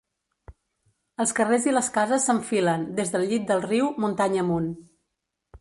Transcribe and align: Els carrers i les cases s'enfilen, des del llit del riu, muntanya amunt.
Els 1.25 1.33
carrers 1.41 1.67
i 1.71 1.75
les 1.75 1.91
cases 1.99 2.25
s'enfilen, 2.29 2.89
des 3.01 3.15
del 3.17 3.29
llit 3.33 3.47
del 3.53 3.65
riu, 3.69 3.93
muntanya 4.07 4.47
amunt. 4.47 4.73